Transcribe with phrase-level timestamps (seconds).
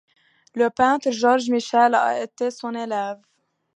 [0.55, 3.21] Le peintre Georges Michel a été son élève.